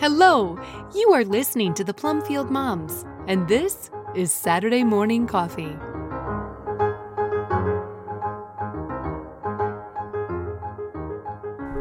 Hello, 0.00 0.58
you 0.94 1.12
are 1.12 1.26
listening 1.26 1.74
to 1.74 1.84
the 1.84 1.92
Plumfield 1.92 2.50
Moms, 2.50 3.04
and 3.28 3.46
this 3.46 3.90
is 4.14 4.32
Saturday 4.32 4.82
Morning 4.82 5.26
Coffee. 5.26 5.76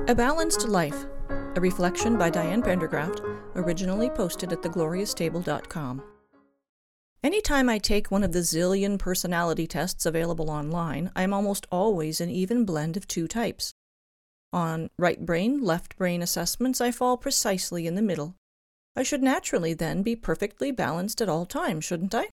A 0.09 0.13
Balanced 0.13 0.67
Life, 0.67 1.05
a 1.29 1.61
reflection 1.61 2.17
by 2.17 2.29
Diane 2.29 2.61
Pendergraft, 2.61 3.21
originally 3.55 4.09
posted 4.09 4.51
at 4.51 4.63
theglorioustable.com. 4.63 6.03
Anytime 7.23 7.69
I 7.69 7.77
take 7.77 8.11
one 8.11 8.25
of 8.25 8.33
the 8.33 8.39
zillion 8.39 8.99
personality 8.99 9.65
tests 9.65 10.05
available 10.05 10.49
online, 10.49 11.09
I 11.15 11.23
am 11.23 11.33
almost 11.33 11.67
always 11.71 12.19
an 12.19 12.29
even 12.29 12.65
blend 12.65 12.97
of 12.97 13.07
two 13.07 13.29
types. 13.29 13.73
On 14.51 14.89
right 14.97 15.23
brain, 15.25 15.61
left 15.63 15.95
brain 15.97 16.21
assessments, 16.21 16.81
I 16.81 16.91
fall 16.91 17.17
precisely 17.17 17.85
in 17.85 17.95
the 17.95 18.01
middle. 18.01 18.35
I 18.95 19.03
should 19.03 19.21
naturally 19.21 19.73
then 19.73 20.01
be 20.01 20.15
perfectly 20.15 20.71
balanced 20.71 21.21
at 21.21 21.29
all 21.29 21.45
times, 21.45 21.85
shouldn't 21.85 22.15
I? 22.15 22.29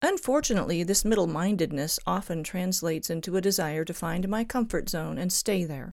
Unfortunately, 0.00 0.82
this 0.82 1.04
middle 1.04 1.26
mindedness 1.26 1.98
often 2.06 2.44
translates 2.44 3.10
into 3.10 3.36
a 3.36 3.40
desire 3.40 3.84
to 3.84 3.94
find 3.94 4.28
my 4.28 4.44
comfort 4.44 4.88
zone 4.88 5.18
and 5.18 5.32
stay 5.32 5.64
there. 5.64 5.90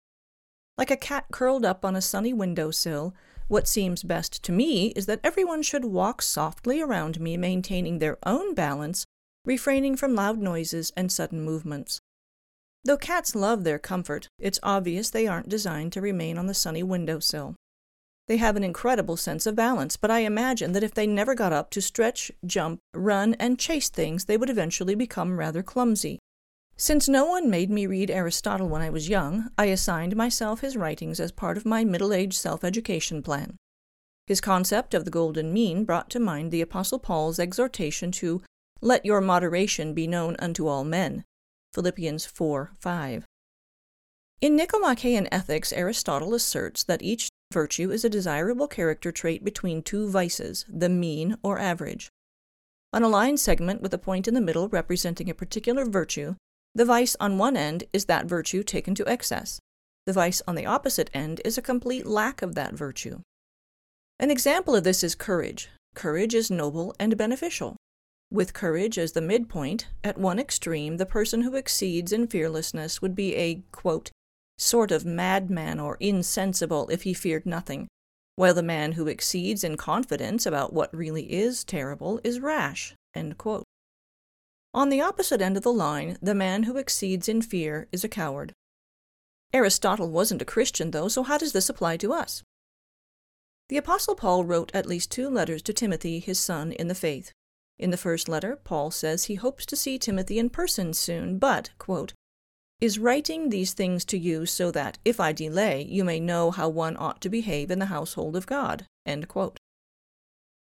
Like 0.77 0.91
a 0.91 0.97
cat 0.97 1.25
curled 1.31 1.65
up 1.65 1.83
on 1.85 1.95
a 1.95 2.01
sunny 2.01 2.33
window 2.33 2.71
sill, 2.71 3.15
what 3.47 3.67
seems 3.67 4.03
best 4.03 4.43
to 4.43 4.51
me 4.51 4.87
is 4.95 5.05
that 5.07 5.19
everyone 5.23 5.61
should 5.61 5.85
walk 5.85 6.21
softly 6.21 6.81
around 6.81 7.19
me, 7.19 7.35
maintaining 7.35 7.99
their 7.99 8.17
own 8.25 8.53
balance, 8.53 9.05
refraining 9.45 9.95
from 9.95 10.15
loud 10.15 10.39
noises 10.39 10.91
and 10.95 11.11
sudden 11.11 11.41
movements. 11.41 11.99
Though 12.83 12.97
cats 12.97 13.35
love 13.35 13.63
their 13.63 13.77
comfort, 13.77 14.27
it's 14.39 14.59
obvious 14.63 15.09
they 15.09 15.27
aren't 15.27 15.49
designed 15.49 15.93
to 15.93 16.01
remain 16.01 16.37
on 16.37 16.47
the 16.47 16.53
sunny 16.53 16.81
windowsill. 16.81 17.55
They 18.27 18.37
have 18.37 18.55
an 18.55 18.63
incredible 18.63 19.17
sense 19.17 19.45
of 19.45 19.55
balance, 19.55 19.97
but 19.97 20.09
I 20.09 20.19
imagine 20.19 20.71
that 20.71 20.83
if 20.83 20.93
they 20.93 21.05
never 21.05 21.35
got 21.35 21.53
up 21.53 21.69
to 21.71 21.81
stretch, 21.81 22.31
jump, 22.45 22.79
run, 22.93 23.35
and 23.35 23.59
chase 23.59 23.89
things, 23.89 24.25
they 24.25 24.37
would 24.37 24.49
eventually 24.49 24.95
become 24.95 25.37
rather 25.37 25.61
clumsy. 25.61 26.19
Since 26.77 27.07
no 27.07 27.25
one 27.25 27.49
made 27.49 27.69
me 27.69 27.85
read 27.85 28.09
Aristotle 28.09 28.67
when 28.67 28.81
I 28.81 28.89
was 28.89 29.09
young, 29.09 29.49
I 29.57 29.65
assigned 29.65 30.15
myself 30.15 30.61
his 30.61 30.77
writings 30.77 31.19
as 31.19 31.31
part 31.31 31.57
of 31.57 31.65
my 31.65 31.83
middle 31.83 32.13
age 32.13 32.35
self 32.35 32.63
education 32.63 33.21
plan. 33.21 33.57
His 34.25 34.41
concept 34.41 34.93
of 34.93 35.05
the 35.05 35.11
golden 35.11 35.53
mean 35.53 35.83
brought 35.83 36.09
to 36.11 36.19
mind 36.19 36.51
the 36.51 36.61
Apostle 36.61 36.99
Paul's 36.99 37.37
exhortation 37.37 38.11
to 38.13 38.41
let 38.81 39.05
your 39.05 39.21
moderation 39.21 39.93
be 39.93 40.07
known 40.07 40.35
unto 40.39 40.67
all 40.67 40.83
men, 40.83 41.23
Philippians 41.73 42.25
4 42.25 42.71
5. 42.77 43.25
In 44.41 44.55
Nicomachean 44.55 45.27
Ethics, 45.31 45.71
Aristotle 45.71 46.33
asserts 46.33 46.83
that 46.83 47.01
each 47.01 47.29
virtue 47.53 47.91
is 47.91 48.03
a 48.03 48.09
desirable 48.09 48.67
character 48.67 49.11
trait 49.11 49.43
between 49.43 49.83
two 49.83 50.09
vices, 50.09 50.65
the 50.67 50.89
mean 50.89 51.37
or 51.43 51.59
average. 51.59 52.09
On 52.91 53.03
a 53.03 53.07
line 53.07 53.37
segment 53.37 53.81
with 53.81 53.93
a 53.93 53.97
point 53.97 54.27
in 54.27 54.33
the 54.33 54.41
middle 54.41 54.67
representing 54.67 55.29
a 55.29 55.35
particular 55.35 55.85
virtue, 55.85 56.35
the 56.73 56.85
vice 56.85 57.15
on 57.19 57.37
one 57.37 57.55
end 57.55 57.85
is 57.93 58.05
that 58.05 58.25
virtue 58.25 58.63
taken 58.63 58.95
to 58.95 59.07
excess. 59.07 59.59
The 60.05 60.13
vice 60.13 60.41
on 60.47 60.55
the 60.55 60.65
opposite 60.65 61.09
end 61.13 61.39
is 61.45 61.57
a 61.57 61.61
complete 61.61 62.05
lack 62.05 62.41
of 62.41 62.55
that 62.55 62.73
virtue. 62.73 63.19
An 64.19 64.31
example 64.31 64.75
of 64.75 64.83
this 64.83 65.03
is 65.03 65.15
courage. 65.15 65.69
Courage 65.95 66.33
is 66.33 66.49
noble 66.49 66.95
and 66.99 67.17
beneficial. 67.17 67.77
With 68.31 68.53
courage 68.53 68.97
as 68.97 69.11
the 69.11 69.19
midpoint, 69.19 69.87
at 70.05 70.17
one 70.17 70.39
extreme, 70.39 70.95
the 70.95 71.05
person 71.05 71.41
who 71.41 71.55
exceeds 71.55 72.13
in 72.13 72.27
fearlessness 72.27 73.01
would 73.01 73.13
be 73.13 73.35
a, 73.35 73.61
quote, 73.73 74.09
sort 74.57 74.89
of 74.89 75.03
madman 75.03 75.81
or 75.81 75.97
insensible 75.99 76.87
if 76.87 77.03
he 77.03 77.13
feared 77.13 77.45
nothing, 77.45 77.89
while 78.37 78.53
the 78.53 78.63
man 78.63 78.93
who 78.93 79.07
exceeds 79.07 79.65
in 79.65 79.75
confidence 79.75 80.45
about 80.45 80.71
what 80.71 80.95
really 80.95 81.33
is 81.33 81.65
terrible 81.65 82.21
is 82.23 82.39
rash. 82.39 82.95
On 84.73 84.87
the 84.87 85.01
opposite 85.01 85.41
end 85.41 85.57
of 85.57 85.63
the 85.63 85.73
line, 85.73 86.17
the 86.21 86.33
man 86.33 86.63
who 86.63 86.77
exceeds 86.77 87.27
in 87.27 87.41
fear 87.41 87.89
is 87.91 88.05
a 88.05 88.09
coward. 88.09 88.53
Aristotle 89.51 90.09
wasn't 90.09 90.41
a 90.41 90.45
Christian, 90.45 90.91
though, 90.91 91.09
so 91.09 91.23
how 91.23 91.37
does 91.37 91.51
this 91.51 91.67
apply 91.67 91.97
to 91.97 92.13
us? 92.13 92.43
The 93.67 93.75
Apostle 93.75 94.15
Paul 94.15 94.45
wrote 94.45 94.71
at 94.73 94.85
least 94.85 95.11
two 95.11 95.29
letters 95.29 95.61
to 95.63 95.73
Timothy, 95.73 96.19
his 96.19 96.39
son 96.39 96.71
in 96.71 96.87
the 96.87 96.95
faith. 96.95 97.33
In 97.81 97.89
the 97.89 97.97
first 97.97 98.29
letter, 98.29 98.55
Paul 98.63 98.91
says 98.91 99.23
he 99.23 99.35
hopes 99.35 99.65
to 99.65 99.75
see 99.75 99.97
Timothy 99.97 100.37
in 100.37 100.51
person 100.51 100.93
soon, 100.93 101.39
but, 101.39 101.71
quote, 101.79 102.13
is 102.79 102.99
writing 102.99 103.49
these 103.49 103.73
things 103.73 104.05
to 104.05 104.19
you 104.19 104.45
so 104.45 104.69
that, 104.69 104.99
if 105.03 105.19
I 105.19 105.31
delay, 105.31 105.81
you 105.83 106.03
may 106.03 106.19
know 106.19 106.51
how 106.51 106.69
one 106.69 106.95
ought 106.95 107.21
to 107.21 107.29
behave 107.29 107.71
in 107.71 107.79
the 107.79 107.87
household 107.87 108.35
of 108.35 108.45
God. 108.45 108.85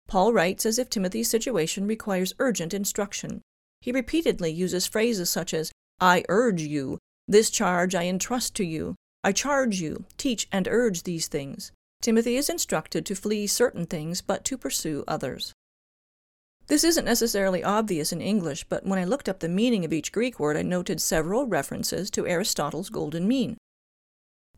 Paul 0.08 0.32
writes 0.32 0.64
as 0.64 0.78
if 0.78 0.88
Timothy's 0.88 1.28
situation 1.28 1.86
requires 1.86 2.32
urgent 2.38 2.72
instruction. 2.72 3.42
He 3.82 3.92
repeatedly 3.92 4.50
uses 4.50 4.86
phrases 4.86 5.28
such 5.28 5.52
as, 5.52 5.70
I 6.00 6.24
urge 6.30 6.62
you, 6.62 6.96
this 7.28 7.50
charge 7.50 7.94
I 7.94 8.04
entrust 8.04 8.54
to 8.56 8.64
you, 8.64 8.94
I 9.22 9.32
charge 9.32 9.78
you, 9.78 10.06
teach 10.16 10.48
and 10.50 10.66
urge 10.66 11.02
these 11.02 11.28
things. 11.28 11.70
Timothy 12.00 12.36
is 12.36 12.48
instructed 12.48 13.04
to 13.04 13.14
flee 13.14 13.46
certain 13.46 13.84
things, 13.84 14.22
but 14.22 14.42
to 14.46 14.56
pursue 14.56 15.04
others. 15.06 15.52
This 16.70 16.84
isn't 16.84 17.04
necessarily 17.04 17.64
obvious 17.64 18.12
in 18.12 18.20
English, 18.20 18.62
but 18.68 18.86
when 18.86 19.00
I 19.00 19.04
looked 19.04 19.28
up 19.28 19.40
the 19.40 19.48
meaning 19.48 19.84
of 19.84 19.92
each 19.92 20.12
Greek 20.12 20.38
word, 20.38 20.56
I 20.56 20.62
noted 20.62 21.02
several 21.02 21.48
references 21.48 22.12
to 22.12 22.28
Aristotle's 22.28 22.90
golden 22.90 23.26
mean. 23.26 23.56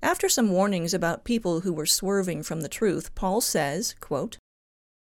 After 0.03 0.28
some 0.28 0.50
warnings 0.50 0.93
about 0.93 1.25
people 1.25 1.61
who 1.61 1.73
were 1.73 1.87
swerving 1.87 2.43
from 2.43 2.61
the 2.61 2.69
truth, 2.69 3.15
Paul 3.15 3.41
says, 3.41 3.95
quote, 3.99 4.37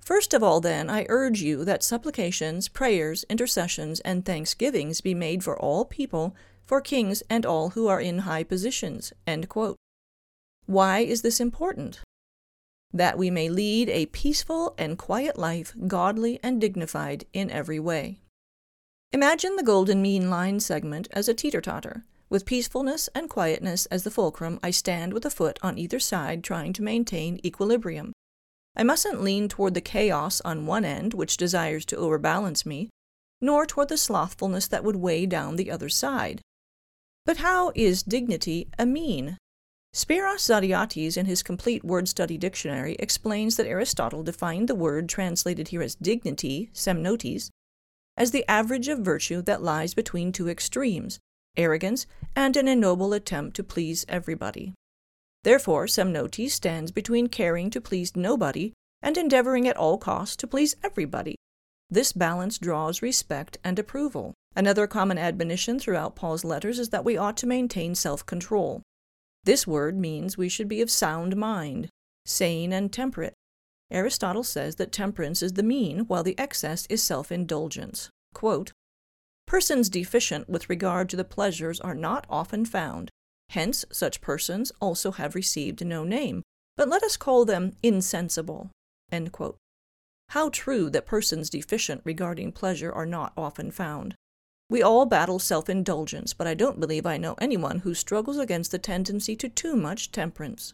First 0.00 0.32
of 0.32 0.42
all, 0.42 0.62
then, 0.62 0.88
I 0.88 1.04
urge 1.10 1.42
you 1.42 1.66
that 1.66 1.82
supplications, 1.82 2.68
prayers, 2.68 3.26
intercessions, 3.28 4.00
and 4.00 4.24
thanksgivings 4.24 5.02
be 5.02 5.12
made 5.12 5.44
for 5.44 5.60
all 5.60 5.84
people, 5.84 6.34
for 6.64 6.80
kings 6.80 7.22
and 7.28 7.44
all 7.44 7.70
who 7.70 7.88
are 7.88 8.00
in 8.00 8.20
high 8.20 8.42
positions. 8.42 9.12
Why 10.64 11.00
is 11.00 11.20
this 11.20 11.40
important? 11.40 12.00
That 12.92 13.18
we 13.18 13.30
may 13.30 13.48
lead 13.48 13.88
a 13.88 14.06
peaceful 14.06 14.74
and 14.76 14.98
quiet 14.98 15.38
life, 15.38 15.74
godly 15.86 16.38
and 16.42 16.60
dignified 16.60 17.24
in 17.32 17.50
every 17.50 17.80
way. 17.80 18.18
Imagine 19.12 19.56
the 19.56 19.62
golden 19.62 20.00
mean 20.00 20.30
line 20.30 20.60
segment 20.60 21.08
as 21.12 21.28
a 21.28 21.34
teeter 21.34 21.60
totter. 21.60 22.04
With 22.30 22.46
peacefulness 22.46 23.10
and 23.14 23.28
quietness 23.28 23.84
as 23.86 24.04
the 24.04 24.10
fulcrum, 24.10 24.58
I 24.62 24.70
stand 24.70 25.12
with 25.12 25.26
a 25.26 25.30
foot 25.30 25.58
on 25.62 25.76
either 25.76 26.00
side 26.00 26.42
trying 26.42 26.72
to 26.72 26.82
maintain 26.82 27.40
equilibrium. 27.44 28.12
I 28.74 28.84
mustn't 28.84 29.22
lean 29.22 29.48
toward 29.48 29.74
the 29.74 29.82
chaos 29.82 30.40
on 30.40 30.64
one 30.64 30.86
end, 30.86 31.12
which 31.12 31.36
desires 31.36 31.84
to 31.86 31.96
overbalance 31.96 32.64
me, 32.64 32.88
nor 33.42 33.66
toward 33.66 33.90
the 33.90 33.98
slothfulness 33.98 34.66
that 34.68 34.82
would 34.82 34.96
weigh 34.96 35.26
down 35.26 35.56
the 35.56 35.70
other 35.70 35.90
side. 35.90 36.40
But 37.26 37.36
how 37.36 37.70
is 37.74 38.02
dignity 38.02 38.68
a 38.78 38.86
mean? 38.86 39.36
Spiros 39.94 40.40
Zodhiates, 40.40 41.18
in 41.18 41.26
his 41.26 41.42
complete 41.42 41.84
word 41.84 42.08
study 42.08 42.38
dictionary, 42.38 42.96
explains 42.98 43.56
that 43.56 43.66
Aristotle 43.66 44.22
defined 44.22 44.66
the 44.66 44.74
word 44.74 45.06
translated 45.06 45.68
here 45.68 45.82
as 45.82 45.96
dignity, 45.96 46.70
semnotes, 46.72 47.50
as 48.16 48.30
the 48.30 48.48
average 48.48 48.88
of 48.88 49.00
virtue 49.00 49.42
that 49.42 49.62
lies 49.62 49.92
between 49.92 50.32
two 50.32 50.48
extremes, 50.48 51.18
arrogance 51.58 52.06
and 52.34 52.56
an 52.56 52.68
ignoble 52.68 53.12
attempt 53.12 53.54
to 53.56 53.62
please 53.62 54.06
everybody. 54.08 54.72
Therefore, 55.44 55.84
semnotes 55.84 56.50
stands 56.52 56.90
between 56.90 57.26
caring 57.26 57.68
to 57.68 57.80
please 57.80 58.16
nobody 58.16 58.72
and 59.02 59.18
endeavoring 59.18 59.68
at 59.68 59.76
all 59.76 59.98
costs 59.98 60.36
to 60.36 60.46
please 60.46 60.74
everybody. 60.82 61.36
This 61.90 62.14
balance 62.14 62.58
draws 62.58 63.02
respect 63.02 63.58
and 63.62 63.78
approval. 63.78 64.32
Another 64.56 64.86
common 64.86 65.18
admonition 65.18 65.78
throughout 65.78 66.16
Paul's 66.16 66.44
letters 66.44 66.78
is 66.78 66.88
that 66.88 67.04
we 67.04 67.18
ought 67.18 67.36
to 67.38 67.46
maintain 67.46 67.94
self 67.94 68.24
control. 68.24 68.82
This 69.44 69.66
word 69.66 69.96
means 69.96 70.38
we 70.38 70.48
should 70.48 70.68
be 70.68 70.80
of 70.82 70.90
sound 70.90 71.36
mind, 71.36 71.88
sane 72.24 72.72
and 72.72 72.92
temperate. 72.92 73.34
Aristotle 73.90 74.44
says 74.44 74.76
that 74.76 74.92
temperance 74.92 75.42
is 75.42 75.54
the 75.54 75.62
mean, 75.62 76.00
while 76.06 76.22
the 76.22 76.38
excess 76.38 76.86
is 76.88 77.02
self 77.02 77.32
indulgence. 77.32 78.08
Persons 79.46 79.90
deficient 79.90 80.48
with 80.48 80.70
regard 80.70 81.08
to 81.10 81.16
the 81.16 81.24
pleasures 81.24 81.80
are 81.80 81.94
not 81.94 82.24
often 82.30 82.64
found. 82.64 83.10
Hence, 83.50 83.84
such 83.92 84.22
persons 84.22 84.72
also 84.80 85.10
have 85.10 85.34
received 85.34 85.84
no 85.84 86.04
name, 86.04 86.42
but 86.76 86.88
let 86.88 87.02
us 87.02 87.18
call 87.18 87.44
them 87.44 87.72
insensible. 87.82 88.70
How 90.30 90.48
true 90.48 90.88
that 90.88 91.04
persons 91.04 91.50
deficient 91.50 92.00
regarding 92.04 92.52
pleasure 92.52 92.90
are 92.90 93.04
not 93.04 93.34
often 93.36 93.70
found. 93.70 94.14
We 94.72 94.82
all 94.82 95.04
battle 95.04 95.38
self 95.38 95.68
indulgence, 95.68 96.32
but 96.32 96.46
I 96.46 96.54
don't 96.54 96.80
believe 96.80 97.04
I 97.04 97.18
know 97.18 97.34
anyone 97.38 97.80
who 97.80 97.92
struggles 97.92 98.38
against 98.38 98.70
the 98.70 98.78
tendency 98.78 99.36
to 99.36 99.50
too 99.50 99.76
much 99.76 100.10
temperance. 100.10 100.72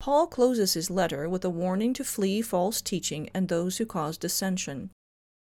Paul 0.00 0.26
closes 0.26 0.74
his 0.74 0.90
letter 0.90 1.28
with 1.28 1.44
a 1.44 1.48
warning 1.48 1.94
to 1.94 2.02
flee 2.02 2.42
false 2.42 2.82
teaching 2.82 3.30
and 3.32 3.46
those 3.46 3.76
who 3.76 3.86
cause 3.86 4.18
dissension. 4.18 4.90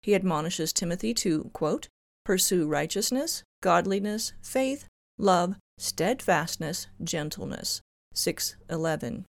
He 0.03 0.13
admonishes 0.13 0.71
Timothy 0.71 1.15
to, 1.15 1.45
quote, 1.45 1.87
pursue 2.23 2.67
righteousness, 2.67 3.41
godliness, 3.63 4.33
faith, 4.39 4.85
love, 5.17 5.55
steadfastness, 5.79 6.85
gentleness. 7.03 7.81
6:11. 8.13 9.25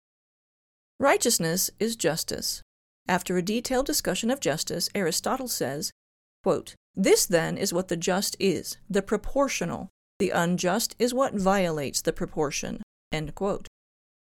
Righteousness 0.97 1.71
is 1.77 1.97
justice. 1.97 2.61
After 3.05 3.35
a 3.35 3.41
detailed 3.41 3.85
discussion 3.85 4.31
of 4.31 4.39
justice, 4.39 4.89
Aristotle 4.95 5.49
says, 5.49 5.91
quote, 6.41 6.75
This 6.95 7.25
then 7.25 7.57
is 7.57 7.73
what 7.73 7.87
the 7.87 7.97
just 7.97 8.35
is, 8.39 8.77
the 8.89 9.01
proportional. 9.01 9.89
The 10.19 10.29
unjust 10.29 10.95
is 10.99 11.13
what 11.13 11.33
violates 11.33 12.01
the 12.01 12.13
proportion. 12.13 12.81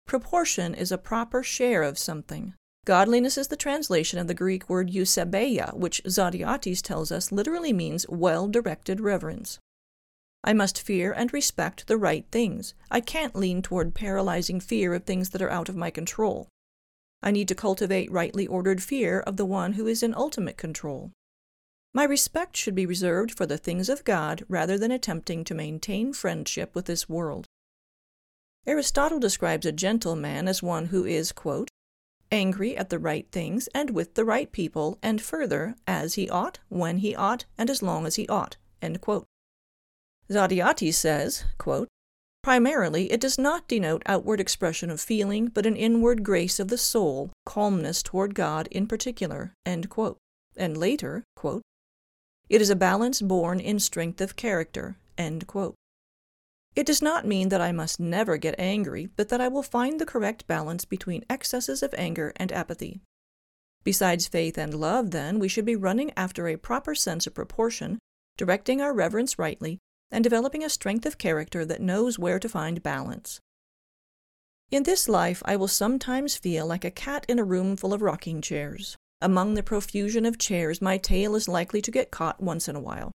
Proportion 0.07 0.75
is 0.75 0.93
a 0.93 0.99
proper 0.99 1.43
share 1.43 1.83
of 1.83 1.99
something. 1.99 2.55
Godliness 2.87 3.37
is 3.37 3.49
the 3.49 3.57
translation 3.57 4.19
of 4.19 4.27
the 4.27 4.35
Greek 4.35 4.69
word 4.69 4.91
eusebeia, 4.91 5.77
which 5.77 6.03
Zodhiates 6.05 6.81
tells 6.81 7.13
us 7.13 7.31
literally 7.31 7.73
means 7.73 8.07
well 8.09 8.49
directed 8.49 9.01
reverence. 9.01 9.59
I 10.43 10.55
must 10.55 10.81
fear 10.81 11.13
and 11.13 11.33
respect 11.33 11.87
the 11.87 11.99
right 11.99 12.25
things. 12.33 12.75
I 12.91 13.01
can't 13.01 13.37
lean 13.37 13.61
toward 13.61 13.95
paralyzing 13.95 14.61
fear 14.61 14.95
of 14.95 15.05
things 15.05 15.31
that 15.31 15.43
are 15.43 15.51
out 15.51 15.69
of 15.69 15.77
my 15.77 15.91
control. 15.91 16.49
I 17.23 17.31
need 17.31 17.49
to 17.49 17.55
cultivate 17.55 18.11
rightly 18.11 18.47
ordered 18.47 18.83
fear 18.83 19.21
of 19.21 19.37
the 19.37 19.45
one 19.45 19.75
who 19.75 19.87
is 19.87 20.03
in 20.03 20.15
ultimate 20.15 20.57
control. 20.57 21.11
My 21.93 22.05
respect 22.05 22.57
should 22.57 22.75
be 22.75 22.87
reserved 22.87 23.33
for 23.37 23.47
the 23.47 23.59
things 23.59 23.89
of 23.89 24.05
God 24.05 24.45
rather 24.49 24.79
than 24.79 24.93
attempting 24.93 25.43
to 25.45 25.55
maintain 25.55 26.13
friendship 26.13 26.75
with 26.75 26.87
this 26.87 27.09
world. 27.09 27.47
Aristotle 28.67 29.19
describes 29.19 29.67
a 29.67 29.73
gentle 29.73 30.15
man 30.15 30.47
as 30.47 30.63
one 30.63 30.87
who 30.87 31.05
is, 31.05 31.33
quote, 31.33 31.69
angry 32.31 32.77
at 32.77 32.91
the 32.91 32.99
right 32.99 33.27
things 33.33 33.69
and 33.75 33.91
with 33.91 34.15
the 34.15 34.25
right 34.25 34.53
people, 34.53 34.99
and 35.03 35.21
further, 35.21 35.75
as 35.87 36.15
he 36.15 36.31
ought, 36.31 36.61
when 36.69 36.99
he 36.99 37.15
ought, 37.17 37.45
and 37.59 37.69
as 37.69 37.83
long 37.83 38.07
as 38.07 38.15
he 38.15 38.29
ought. 38.29 38.57
Zodhiates 40.31 40.95
says, 40.95 41.45
quote, 41.59 41.89
Primarily, 42.43 43.11
it 43.13 43.21
does 43.21 43.37
not 43.37 43.69
denote 43.69 44.03
outward 44.07 44.41
expression 44.41 44.91
of 44.91 45.01
feeling, 45.01 45.49
but 45.49 45.67
an 45.67 45.77
inward 45.77 46.23
grace 46.23 46.61
of 46.61 46.69
the 46.69 46.79
soul, 46.79 47.31
calmness 47.45 48.03
toward 48.03 48.35
God 48.35 48.69
in 48.71 48.87
particular. 48.87 49.53
And 49.67 49.87
later, 50.77 51.25
quote, 51.37 51.63
It 52.50 52.61
is 52.61 52.69
a 52.69 52.75
balance 52.75 53.23
born 53.23 53.61
in 53.61 53.79
strength 53.79 54.20
of 54.20 54.35
character. 54.35 54.97
It 55.17 56.85
does 56.85 57.00
not 57.00 57.25
mean 57.25 57.49
that 57.50 57.61
I 57.61 57.70
must 57.70 58.00
never 58.00 58.37
get 58.38 58.58
angry, 58.58 59.08
but 59.14 59.29
that 59.29 59.41
I 59.41 59.47
will 59.47 59.62
find 59.62 60.00
the 60.00 60.06
correct 60.06 60.49
balance 60.49 60.85
between 60.85 61.25
excesses 61.31 61.81
of 61.81 61.94
anger 61.97 62.32
and 62.35 62.50
apathy. 62.50 63.02
Besides 63.85 64.26
faith 64.26 64.58
and 64.58 64.75
love, 64.75 65.12
then, 65.12 65.38
we 65.38 65.47
should 65.47 65.64
be 65.64 65.76
running 65.76 66.11
after 66.17 66.49
a 66.49 66.56
proper 66.56 66.97
sense 66.97 67.25
of 67.29 67.35
proportion, 67.35 68.00
directing 68.37 68.81
our 68.81 68.93
reverence 68.93 69.38
rightly, 69.38 69.79
and 70.11 70.25
developing 70.25 70.64
a 70.64 70.69
strength 70.69 71.06
of 71.06 71.19
character 71.19 71.64
that 71.64 71.81
knows 71.81 72.19
where 72.19 72.41
to 72.41 72.49
find 72.49 72.82
balance. 72.82 73.38
In 74.73 74.82
this 74.82 75.08
life, 75.08 75.41
I 75.44 75.55
will 75.55 75.69
sometimes 75.69 76.37
feel 76.37 76.67
like 76.67 76.85
a 76.85 76.91
cat 76.91 77.25
in 77.29 77.38
a 77.38 77.44
room 77.44 77.76
full 77.76 77.94
of 77.94 78.02
rocking 78.02 78.41
chairs. 78.41 78.97
Among 79.23 79.55
the 79.55 79.63
profusion 79.63 80.25
of 80.25 80.39
chairs, 80.39 80.81
my 80.81 80.97
tail 80.97 81.35
is 81.35 81.47
likely 81.47 81.83
to 81.83 81.91
get 81.91 82.11
caught 82.11 82.41
once 82.41 82.69
in 82.69 82.77
a 82.77 82.81
while. 82.81 83.13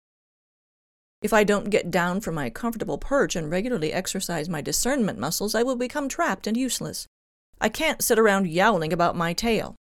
If 1.22 1.32
I 1.32 1.46
don't 1.46 1.70
get 1.70 1.90
down 1.90 2.20
from 2.20 2.36
my 2.36 2.50
comfortable 2.50 2.98
perch 2.98 3.38
and 3.38 3.50
regularly 3.50 3.94
exercise 3.94 4.50
my 4.50 4.60
discernment 4.60 5.18
muscles, 5.18 5.56
I 5.56 5.64
will 5.64 5.78
become 5.78 6.10
trapped 6.10 6.46
and 6.46 6.58
useless. 6.58 7.08
I 7.62 7.70
can't 7.70 8.02
sit 8.04 8.20
around 8.20 8.48
yowling 8.48 8.92
about 8.92 9.16
my 9.16 9.32
tail. 9.32 9.76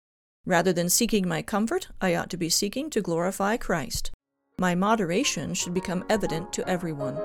Rather 0.46 0.72
than 0.72 0.90
seeking 0.90 1.28
my 1.28 1.42
comfort, 1.42 1.90
I 2.00 2.16
ought 2.16 2.30
to 2.30 2.38
be 2.38 2.48
seeking 2.48 2.90
to 2.92 3.02
glorify 3.02 3.58
Christ. 3.58 4.12
My 4.58 4.75
moderation 4.75 5.54
should 5.54 5.74
become 5.74 6.06
evident 6.10 6.54
to 6.54 6.68
everyone. 6.70 7.18